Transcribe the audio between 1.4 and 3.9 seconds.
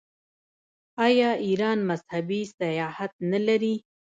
ایران مذهبي سیاحت نلري؟